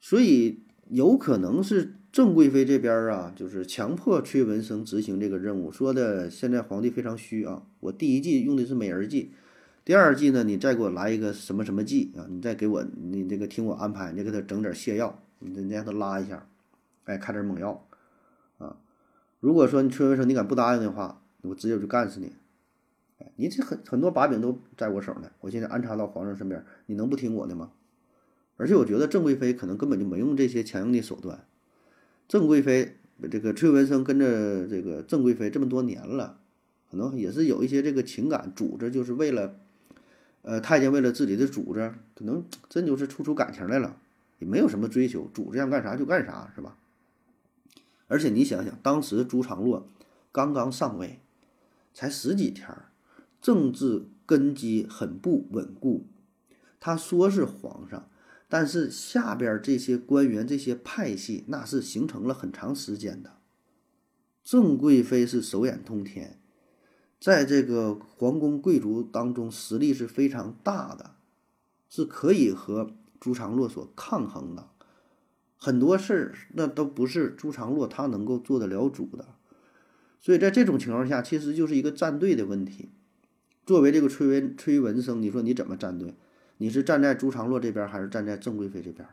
[0.00, 9.32] 所以有可能是郑贵妃这边啊，就是强迫崔文生执行这个任务，说的现在皇帝非常虚啊，我第一季用的是美人计。
[9.84, 12.26] 第二季呢，你再给我来一个什么什么计啊？
[12.28, 16.44] 你再给我，你这个听我安排，你给他整点泻药，你你让他拉一下，
[17.04, 17.86] 哎，开点猛药，
[18.58, 18.76] 啊，
[19.38, 22.32] 如果说你崔文生你敢不答应的话，我直接就干死你，
[23.36, 27.72] 你这很很多把柄都在我手呢，我现在安插到皇上身边，你能不听我的吗？
[28.56, 31.44] 而且我觉得郑贵妃可能根本就没用这些强硬的手段，
[32.28, 32.96] 郑贵妃
[33.30, 36.38] 这个崔文生跟着这个郑贵妃这么多年了，
[36.90, 39.56] 可能也是有一些这个情感组织，就是为了。
[40.48, 43.96] 呃，太监为了自己的主子，可能真就是处出感情来了，
[44.38, 46.76] 也没有什么追求，主子让干啥就干啥，是吧？
[48.06, 49.88] 而且你想想，当时朱常洛
[50.30, 51.18] 刚刚上位，
[51.92, 52.84] 才十几天儿，
[53.40, 56.06] 政治根基很不稳固。
[56.80, 58.08] 他说是皇上，
[58.48, 63.38] 但是下边这些官员、这些派系，那是形成了很长时间的。
[64.44, 66.38] 郑贵妃是手眼通天。
[67.18, 71.16] 在这个皇宫贵族当中，实力是非常大的，
[71.88, 74.68] 是可以和朱常洛所抗衡的。
[75.56, 79.26] 很多事儿那都不是朱常洛他能够做得了主的。
[80.20, 82.90] 所以在这种情况下，其实就是一个站队的问题。
[83.66, 86.14] 作为这个崔文崔文生，你说你怎么站队？
[86.56, 89.06] 你是站在朱常洛这边，还是站在郑贵妃这边？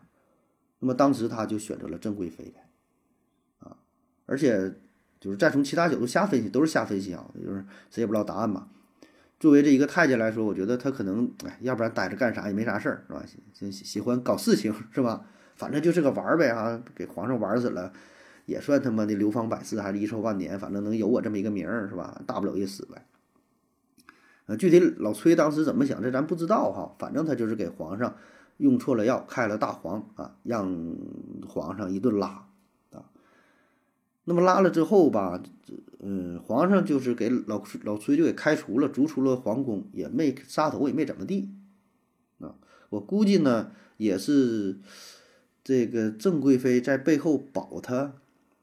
[0.80, 2.54] 那么当时他就选择了郑贵妃，
[3.60, 3.76] 啊，
[4.26, 4.76] 而且。
[5.24, 8.68] 就是再从其他角度瞎分析，都是瞎分析啊，就是谁也不知道答案嘛。
[9.40, 13.24] 作为这一个太监来说，我觉得他可能，哎，要不然待着干啥也没啥事儿，是吧？
[13.54, 15.26] 喜喜欢搞事情， 是吧？
[15.56, 17.94] 反正就是个玩儿呗，啊，给皇上玩死了，
[18.48, 22.22] 也算他妈的流芳百世，还是遗臭万年，反正能有我这么一个名儿，是吧？
[22.28, 23.06] 大不了一死呗。
[24.46, 26.96] 呃，具体老崔当时怎么想，这咱不知道哈。
[27.00, 28.16] 反正他就是给皇上
[28.58, 30.96] 用错了药，开了大黄啊，让
[31.48, 32.46] 皇上一顿拉
[32.92, 33.06] 啊。
[34.26, 35.42] 那么拉了之后吧，
[36.00, 41.50] 嗯，皇上就是给老老崔就给开除了，逐出了皇宫，也没杀头，也没怎么地，
[42.40, 42.56] 啊，
[42.90, 44.80] 我估计呢也是
[45.64, 48.16] 这个郑贵妃在背后保他，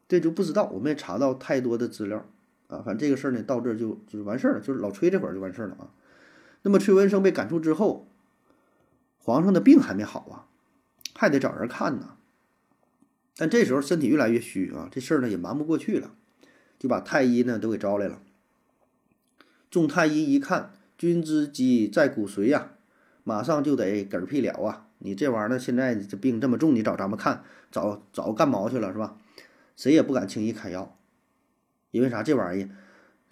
[0.07, 2.27] 这就不知道，我没查到太多的资料，
[2.71, 5.91] 啊，反正这个事儿呢到这就就完事儿了，就是老崔这会儿就完事儿了啊。
[6.63, 8.07] 那么崔文生被赶出之后，
[9.19, 10.47] 皇上的病还没好啊，
[11.15, 12.17] 还得找人看呢。
[13.37, 16.13] 但这时候身体越来越虚啊，这事儿呢也瞒不过去了，
[16.79, 18.21] 就把太医呢都给招来了。
[19.71, 22.73] 众太医一看，君之疾在骨髓呀，
[23.25, 24.89] 马上就得嗝屁了啊！
[24.99, 29.17] 你这玩意儿呢，现在这病这么重，你找咱们看，找找干毛去了是吧？
[29.77, 30.99] 谁也不敢轻易开药，
[31.91, 32.23] 因为啥？
[32.23, 32.71] 这玩意儿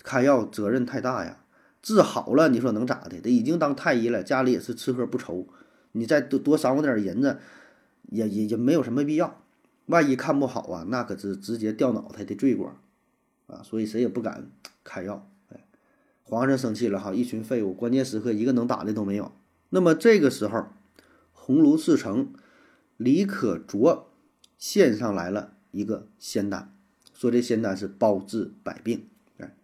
[0.03, 1.41] 开药责任太大呀。
[1.81, 3.21] 治好了，你说能咋的？
[3.21, 5.47] 这已经当太医了，家里也是吃喝不愁，
[5.93, 7.39] 你再多多赏我点银子，
[8.11, 9.41] 也也也没有什么必要。
[9.87, 12.75] 万一看不好啊，那可是直接掉脑袋的罪过，
[13.47, 13.63] 啊！
[13.63, 14.51] 所以谁也不敢
[14.85, 15.31] 开药。
[15.51, 15.65] 哎，
[16.25, 19.33] 皇上生气了哈，一群废物，关键时刻一个能打的都没有。
[19.71, 20.67] 那么这个时候，
[21.33, 22.35] 鸿胪寺城
[22.99, 24.11] 李可灼
[24.59, 26.75] 献上来了一个仙丹，
[27.19, 29.09] 说这仙丹是包治百病。
[29.39, 29.57] 哎，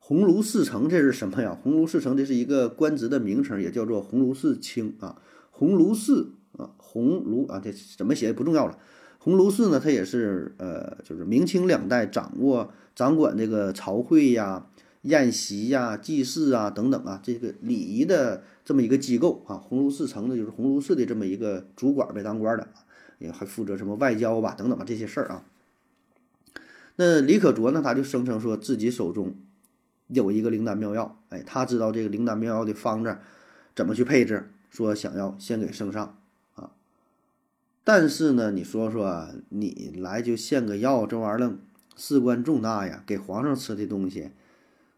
[0.00, 1.56] 鸿胪寺城这是什么呀？
[1.62, 5.22] 鸿胪寺城这是一个官职的名称，也叫做鸿胪寺卿啊。
[5.52, 8.76] 鸿胪寺啊，鸿胪啊，这怎么写不重要了。
[9.20, 14.66] 鸿胪寺呢，它也是呃，就是明清两代掌握掌管这个朝会呀、
[15.02, 19.54] 宴席呀、祭祀啊等等啊这个礼仪的这么一个机构啊。
[19.54, 22.66] 鸿胪寺城呢，就是鸿胪寺的这么一个主管呗，当官的，
[23.20, 25.44] 也还负责什么外交吧等等吧这些事儿啊。
[27.00, 29.36] 那李可灼呢，他就声称说自己手中
[30.08, 33.18] 有一个灵丹妙药，哎，他知道这个灵丹妙药的方子
[33.76, 36.18] 怎么去配置，说想要献给圣上
[36.56, 36.72] 啊。
[37.84, 41.56] 但是呢，你说说，你来就献个药，这玩意儿
[41.94, 44.32] 事关重大呀，给皇上吃的东西，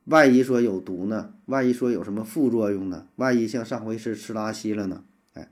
[0.07, 1.35] 万一说有毒呢？
[1.45, 3.09] 万一说有什么副作用呢？
[3.17, 5.05] 万一像上回是吃拉稀了呢？
[5.35, 5.51] 哎，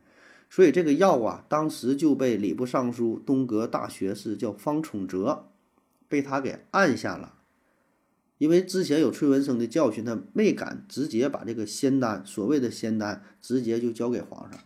[0.48, 5.47] 所以这个药啊，当时就被礼部尚书东阁大学士叫方宠哲，
[6.08, 7.34] 被他给按下了。
[8.38, 14.60] 因为之前有崔文生的教训，他没敢直接把这个仙丹，所谓的仙丹，直接就交给皇上。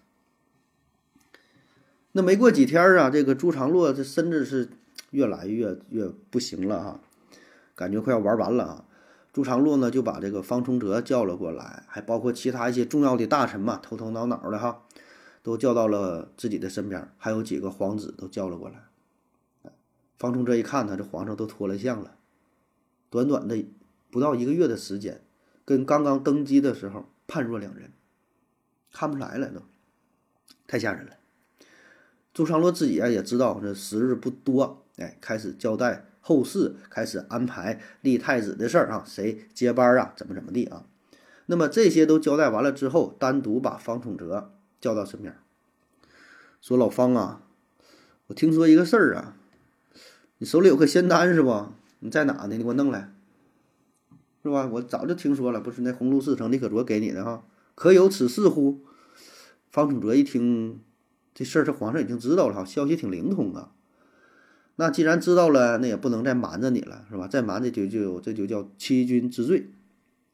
[2.12, 4.68] 那没过几天啊，这个朱常洛这身子是
[5.10, 7.00] 越来越越不行了哈，
[7.74, 8.84] 感觉快要玩完了啊。
[9.32, 14.82] 朱常洛呢就把这个方崇哲叫了过来，还包括其他一些重要的大臣嘛，头头脑脑的哈，
[15.42, 18.91] 都叫到了自己的身边，还有几个皇子都叫了过来。
[20.22, 22.14] 方崇哲一看他这皇上都脱了相了。
[23.10, 23.66] 短短的
[24.08, 25.20] 不到一个月的时间，
[25.64, 27.90] 跟刚刚登基的时候判若两人，
[28.92, 29.62] 看不出来了都，
[30.68, 31.14] 太吓人了。
[32.32, 40.86] 朱常洛自己啊也知道这时日不多，哎，开始交代后事，开始安排立太子的事儿啊，谁接班啊，怎么怎么地啊。
[41.46, 45.36] 那么这些都交代完了之后，单独把方宠哲叫到身边，
[46.60, 47.42] 说：“老方啊，
[48.28, 49.36] 我听说一个事儿啊，
[50.42, 51.68] 你手里有个仙丹是不？”
[52.00, 52.48] 你在哪呢？
[52.50, 53.12] 你给我弄来，
[54.42, 54.68] 是吧？
[54.72, 57.44] 我早就听说了，不是那鸿胪寺城李可灼给你的哈？
[57.76, 58.80] 可有此事乎？
[59.70, 60.80] 方崇哲一听
[61.32, 63.70] 这事儿，这皇上已经知道了哈，消息挺灵通啊。
[64.74, 67.28] 那既然知道了，那也不能再瞒着你了，是吧？
[67.28, 69.70] 再瞒着就就这就叫欺君之罪。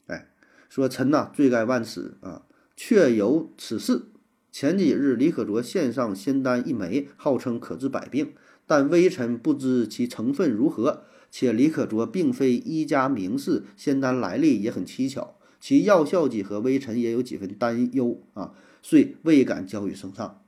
[0.06, 0.30] 哎，
[0.70, 2.44] 说臣呐，罪该万死啊！
[2.74, 4.06] 确有此事。
[4.50, 8.32] 前几日李可灼献上仙丹一枚，号称可治百病，
[8.68, 11.02] 但微臣不知其成分如何。
[11.30, 20.40] 且李可灼并非一家名士，仙丹来历也很蹊跷，其药效几何，微臣也有几分担忧啊，遂未敢交与圣上。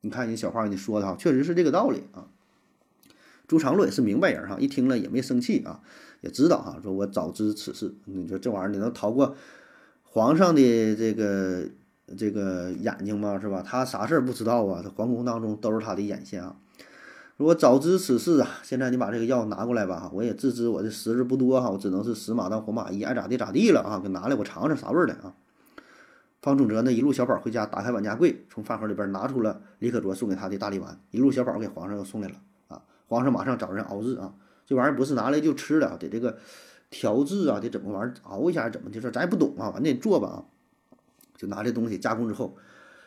[0.00, 2.26] 你看人小话你说的哈，确实是这个道理啊。
[3.46, 5.80] 朱常洛也是明白人哈，一听了也没生气啊，
[6.22, 9.36] 也知道哈，说我早知此事，你说这玩意儿你能逃过
[10.02, 11.68] 皇上的这个
[12.18, 13.38] 这个眼睛吗？
[13.40, 13.62] 是吧？
[13.62, 14.82] 他啥事儿不知道啊？
[14.82, 16.56] 他皇宫当中都是他的眼线啊。
[17.38, 18.48] 如果早知此事啊！
[18.62, 23.98] 现在你把这个药拿过来吧，我也自知我这时日不多哈，我只能是死马当活马医，爱咋地咋地了啊！
[23.98, 25.34] 给拿来，我尝尝啥味儿的啊！
[26.40, 32.34] 方仲哲呢，一路小跑回家，打开碗架柜，从饭盒里边拿出了李可灼送给他的大力丸，一路小跑给皇上又送来了
[32.68, 32.82] 啊！
[33.08, 34.34] 皇上马上找人熬制啊，
[34.66, 36.36] 这玩意儿不是拿来就吃的，得这个
[36.90, 40.44] 调制啊，得怎么玩意儿熬一下怎么的事，咱也不懂啊，反正得做吧啊！
[41.36, 42.56] 就拿这东西加工之后，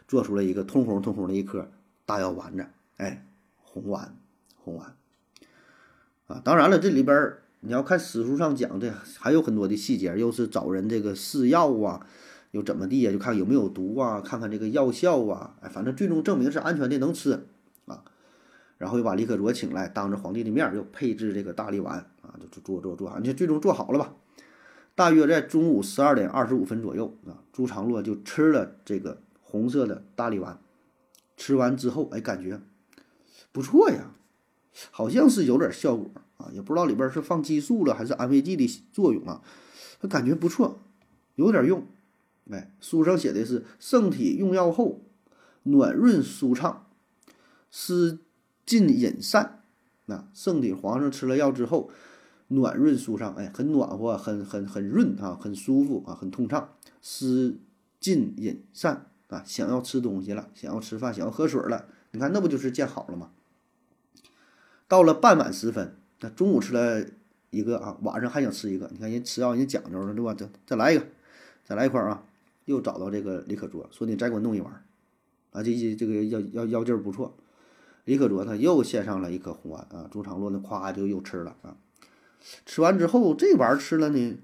[0.08, 1.70] 做出来一个通红通红的一颗
[2.06, 2.66] 大药丸子，
[2.98, 3.26] 哎，
[3.76, 4.18] 红丸。
[4.64, 4.96] 红丸
[6.28, 12.08] 啊，当然了，这里边你要看史书上讲的，还有很多的细节，又是找人这个试药啊，
[12.52, 13.12] 又怎么地呀？
[13.12, 17.46] 就看有没有毒啊，看看这个药效啊，哎，反正最终证明是安全的，能吃
[17.86, 18.04] 啊。
[18.78, 24.16] 然后又把李可灼请来，当着皇帝的面又配置这个大力丸啊，就做做做，你最终做好了吧？
[24.96, 30.58] 大约在中午十二点二十五分左右啊，朱常洛就吃了这个红色的大力丸，
[31.36, 32.62] 吃完之后，哎，感觉
[33.56, 34.12] 不错呀。
[34.92, 39.42] 好像是有点效果啊，也不知道里边是放激素了还是安慰剂的作用啊，
[40.02, 40.80] 他感觉不错，
[41.36, 41.88] 有点用。
[42.52, 45.00] 哎，书上写的是圣体用药后
[45.64, 46.88] 暖润舒畅，
[47.72, 48.20] 湿
[48.66, 49.64] 尽饮散。
[50.08, 51.90] 那圣体皇上吃了药之后
[52.50, 57.58] 暖润舒畅，哎，很暖和，很很很润啊，很舒服啊，很通畅，湿
[58.02, 63.32] 尽饮散啊，想要吃东西了，想要吃饭，想要喝水了，你看那不就是见好了吗？
[64.88, 67.06] 到了傍晚时分，那中午吃了
[67.50, 68.88] 一个啊，晚上还想吃一个。
[68.92, 70.34] 你看人吃药人讲究了，对吧？
[70.34, 71.06] 再再来一个，
[71.64, 72.24] 再来一块啊！
[72.66, 74.72] 又找到这个李可灼，说你再给我弄一碗
[75.52, 75.64] 啊！
[75.64, 77.36] 这这这个药药药劲儿不错。
[78.06, 81.78] 李可灼他又献上了一颗红丸啊，朱常洛那夸就又吃了啊。
[82.66, 84.38] 吃完之后，这玩意儿吃了呢，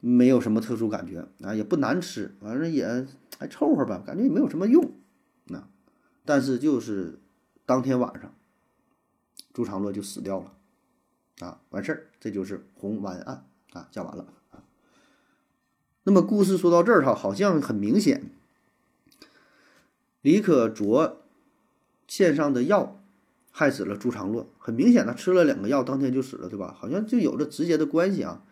[0.00, 3.06] 没有什么特殊感觉啊，也不难吃，反正也
[3.38, 4.92] 还凑合吧，感觉也没有什么用。
[5.46, 5.66] 那
[6.26, 7.18] 但是就是
[7.64, 8.34] 当天晚上。
[9.52, 10.52] 朱常洛就死掉了，
[11.46, 14.64] 啊，完事儿，这就是红丸案啊，讲完了啊。
[16.04, 18.30] 那么故事说到这儿哈，好像很明显，
[20.22, 21.20] 李可灼
[22.08, 23.02] 献上的药
[23.50, 26.74] 害死了朱常洛，很明显他吃了两个药，当天就死了，对吧？
[26.78, 28.42] 好像就有着直接的关系啊。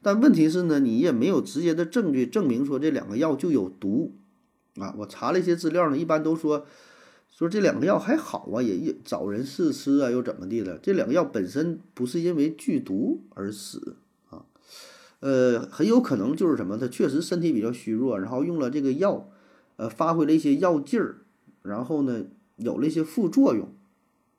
[0.00, 4.14] 但问题是呢，你也没有直接的证据证明说这两个药就有毒
[4.76, 4.94] 啊。
[4.98, 6.66] 我查了一些资料呢，一般都说。
[7.38, 10.76] 说这两个药还好啊，也也找人试吃啊，又怎么地了？
[10.82, 13.94] 这两个药本身不是因为剧毒而死
[14.30, 14.44] 啊，
[15.20, 19.30] 呃，很有可能就是什么，他确实身体比较虚弱，然后用了这个药，
[19.76, 21.18] 呃，发挥了一些药劲儿，
[21.62, 22.24] 然后呢，
[22.56, 23.68] 有了一些副作用，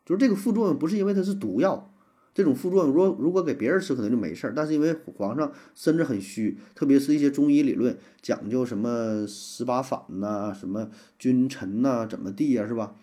[0.05, 1.93] 就是这个副作用不是因为它是毒药，
[2.33, 12.95] 这种副作用如果如果给别人吃可能就没事儿，但是因为皇上身子很虚，特别是一些中医理论讲究什么十八反呐、什么君臣呐、怎么地呀、是吧？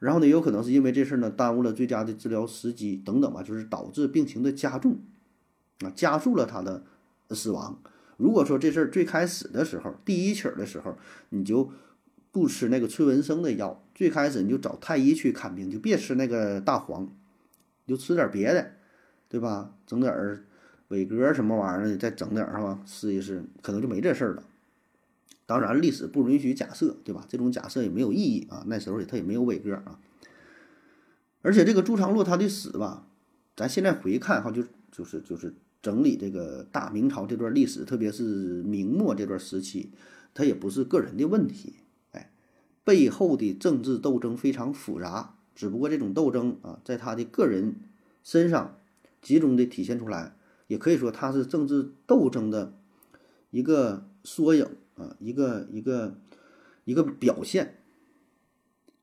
[0.00, 4.98] 然后呢，有可能是因为这事儿呢耽误了最佳的治疗时机等等吧，就是导致病情的加重，
[5.80, 6.82] 啊，加速了他的
[7.30, 7.80] 死亡。
[8.16, 10.96] 如果说这事儿最开始的时候，第一起的时候，
[11.30, 11.70] 你就
[12.30, 17.08] 不吃那个崔文生的药，最开始你就找太医去看病，就别吃那个大黄，
[17.86, 18.72] 你就吃点别的，
[19.28, 19.74] 对吧？
[19.86, 20.44] 整点儿
[20.88, 22.80] 伟哥什么玩意儿的，再整点儿是吧？
[22.86, 24.42] 试一试，可能就没这事儿了。
[25.46, 27.26] 当然，历史不允许假设，对吧？
[27.28, 28.64] 这种假设也没有意义啊。
[28.66, 29.98] 那时候也他也没有伟哥啊。
[31.42, 33.06] 而且这个朱常洛他的死吧，
[33.54, 39.92] 咱现在回看哈，就就是就是整理这个大明朝这段历史，特别是明末这段时期，
[40.32, 41.74] 他也不是个人的问题，
[42.12, 42.30] 哎，
[42.82, 45.36] 背后的政治斗争非常复杂。
[45.54, 47.76] 只不过这种斗争啊，在他的个人
[48.22, 48.78] 身上
[49.20, 50.36] 集中的体现出来，
[50.66, 52.74] 也可以说他是政治斗争的
[53.50, 54.66] 一个缩影。
[54.96, 56.16] 啊，一个一个
[56.84, 57.78] 一个表现，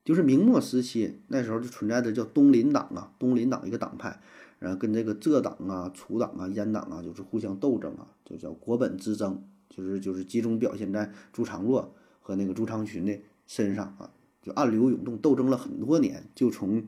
[0.06, 4.22] 就是明末时期那时候就存在的叫东林党啊，东林党一个党派，
[4.60, 14.10] 然后跟这个浙党啊、楚党啊、阉党啊，就是互相斗争啊，就叫国本之争，就是就是集中表现在朱常洛和那个朱常洵的身上啊，
[14.42, 16.84] 就暗流涌动，斗争了很多年，就从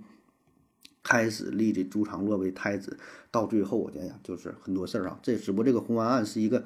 [1.03, 2.97] 开始立这朱常洛为太子，
[3.31, 6.63] 到最后我觉呀，就是很多事儿啊，这只不过这个红丸案是一个。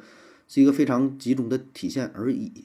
[0.49, 2.63] 是一个非常集中的体现而已。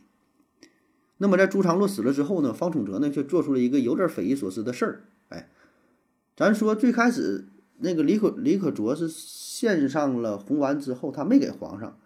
[1.16, 5.02] 那么在朱常洛死了之后呢，方崇哲呢却做出了一个有点匪夷所思的事儿。
[5.30, 5.48] 哎，
[6.36, 7.48] 咱说最开始
[7.78, 11.98] 那个李可李可灼是献上了红丸之后，他没给皇上，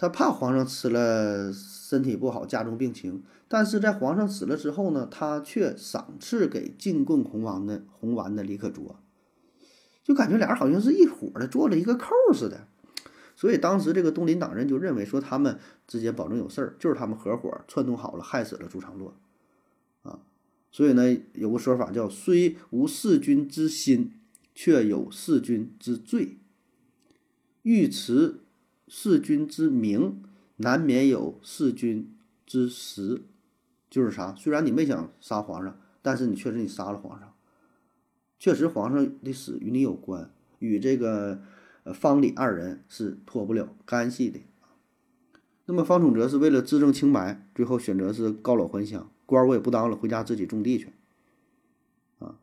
[0.00, 3.22] 他怕皇上吃了身体不好加重病情。
[3.48, 8.96] 但是在皇上死了之后呢，他却赏赐给进贡红丸的红丸的李可灼，
[10.02, 12.66] 就感觉俩人好像是一伙的，做了一个扣似的。
[13.36, 19.14] 所以当时这个东林党人就认为说他们之间保证有事儿，就是他们合伙串通好了，害死了朱常洛，
[20.00, 20.20] 啊，
[20.70, 24.14] 所以呢有个说法叫“虽无弑君之心，
[24.54, 26.38] 却有弑君之罪”，
[27.64, 28.40] 尉迟
[28.90, 30.22] 弑君之名，
[30.56, 32.12] 难免有弑君
[32.44, 33.22] 之实。
[33.88, 34.34] 就是啥？
[34.34, 37.32] 虽然你没想杀皇上，但是你确实你杀了皇上，
[38.38, 41.40] 确实皇上的死与你有关，与这个。
[41.82, 44.38] 呃，方李二人是脱不了干系的
[45.64, 50.92] 那么方崇哲是为了自证清白，最后选择是告老还乡，官我也不当了，回家自己种地去。
[52.18, 52.36] 啊，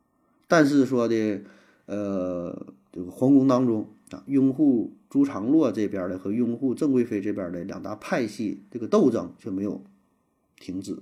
[0.48, 1.44] 但是说的，
[1.86, 9.84] 呃，这个皇宫当中啊，拥护朱常洛这边的和拥护郑贵妃这边的两大派系，这个斗争却没有
[10.60, 11.00] 停止。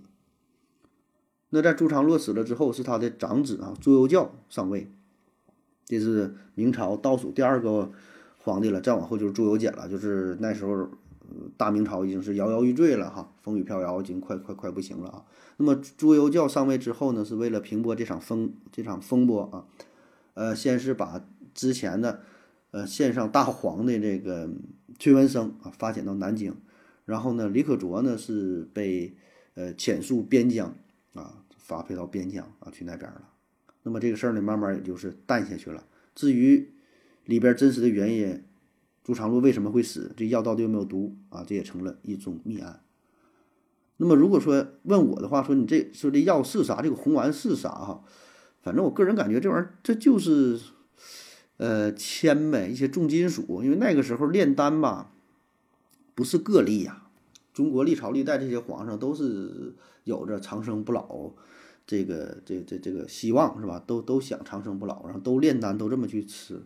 [1.50, 4.90] 那在朱常洛死了之后，是他的长子啊朱由校上位，
[5.86, 7.92] 这是明朝倒数第二个。
[8.38, 10.88] 皇帝了，再往后就是朱由检了，就是那时候，
[11.58, 15.26] 大明朝已经是摇摇欲坠了哈，风雨飘摇，已经快快快不行了啊。
[15.58, 19.66] 那么朱由校上位之后呢，是为了平波这场风这场风波啊，
[20.36, 21.26] 呃，先是把
[21.56, 22.22] 之前的
[22.76, 24.50] 呃献上大黄的这个
[25.00, 26.54] 崔文生啊发遣到南京，
[27.06, 29.16] 然后呢，李可灼呢是被
[29.54, 30.76] 呃遣戍边疆
[31.14, 33.30] 啊，发配到边疆啊去那边了。
[33.84, 35.86] 那么这个事儿呢，慢慢也就是淡下去了。
[36.14, 36.70] 至于
[37.24, 38.44] 里边真实的原因，
[39.06, 40.12] 朱常洛为什么会死？
[40.18, 41.46] 这药到底有没有毒啊？
[41.48, 42.82] 这也成了一宗谜案。
[43.96, 46.82] 那么如果说问我的话，说你这说这药是啥？
[46.82, 47.70] 这个红丸是啥？
[47.70, 48.04] 哈，
[48.62, 50.60] 反正我个人感觉这玩意儿这就是，
[51.58, 53.64] 呃，铅呗，一些重金属。
[53.64, 55.12] 因为那个时候炼丹吧，
[56.14, 57.04] 不是个例呀。
[57.54, 61.32] 中国历朝历代这些皇上都是有着长生不老
[61.88, 63.82] 这个这这这个希望是吧？
[63.86, 66.64] 都都想长生不老，然后都炼丹，都这么去吃。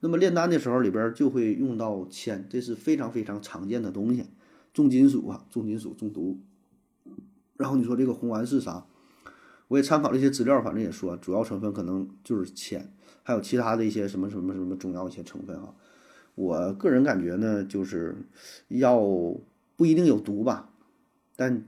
[0.00, 4.26] 那么炼丹的时候，里边就会用到铅，这是非常非常常见的东西，
[4.74, 6.38] 重金属啊，重金属中毒。
[7.56, 8.86] 然后你说这个红丸是啥？
[9.68, 12.92] 我也参考了一些资料，反正也说主要成分可能就是铅，
[13.22, 15.74] 还有其他的一些什么什么什么中药一些成分哈。
[16.34, 18.16] 我个人感觉呢，就是
[18.68, 18.98] 药
[19.76, 20.70] 不一定有毒吧，
[21.34, 21.64] 但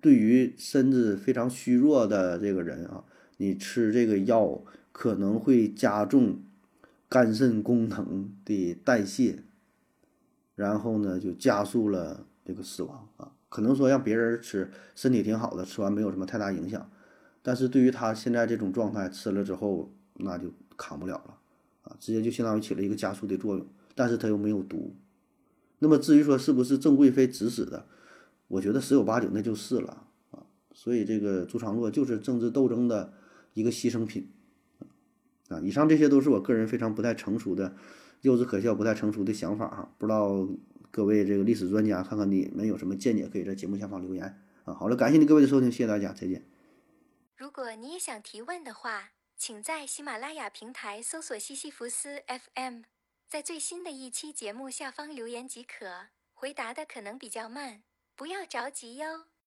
[0.00, 3.04] 对于身子非常虚弱的这个人啊，
[3.36, 4.62] 你吃这个药
[4.92, 6.40] 可能会加重。
[7.08, 9.42] 肝肾功能的代谢，
[10.54, 13.32] 然后呢，就加速了这个死亡啊。
[13.50, 16.90] 可能说让别人吃，身体挺好的，吃完没有什么太大影响，
[17.42, 21.38] 但是对于他现在这种状态，吃了之后那就扛不了了
[21.82, 23.66] 啊，直接就相当于起了一个加速的作用。
[23.94, 24.94] 但是他又没有毒。
[25.80, 27.86] 那么至于说是不是郑贵妃指使的，
[28.48, 30.46] 我觉得十有八九那就是了啊。
[30.72, 33.12] 所以这个朱常洛就是政治斗争的
[33.54, 34.30] 一个牺牲品。
[35.48, 37.74] 啊，以上这些都是我个人非常不太成熟的、
[38.22, 39.92] 幼稚可笑、不太成熟的想法哈。
[39.98, 40.48] 不知道
[40.90, 44.72] 各位这个历史专家，看看你们有什么见解，可以在节目下方留言啊。
[44.72, 46.42] 好了，感谢你各位的收听，谢谢大家，再见。
[47.42, 52.82] 如果你也想提问的话，请在喜马拉雅平台搜索西西弗斯 FM，
[53.28, 56.10] 在最新的一期节目下方留言即可。
[56.32, 57.82] 回答的可能比较慢，
[58.14, 59.26] 不要着急哟。